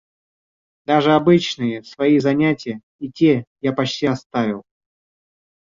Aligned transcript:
Даже 0.85 1.13
обычные 1.13 1.83
свои 1.83 2.17
занятия— 2.17 2.81
и 2.99 3.11
те 3.11 3.45
я 3.61 3.71
почти 3.71 4.07
оставил. 4.07 4.63